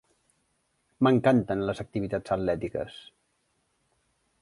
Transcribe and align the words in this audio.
M'encanten 1.09 1.63
les 1.69 1.83
activitats 1.85 2.35
atlètiques. 2.37 2.99